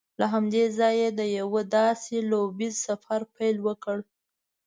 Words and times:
له 0.19 0.25
همدې 0.33 0.63
ځایه 0.77 0.99
یې 1.09 1.15
د 1.19 1.21
یوه 1.39 1.61
داسې 1.77 2.15
لوبیز 2.29 2.75
سفر 2.87 3.21
پیل 3.35 3.57
وکړ 3.67 3.97